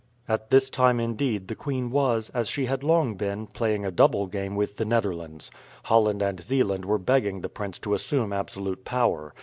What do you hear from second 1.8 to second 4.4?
was, as she had long been, playing a double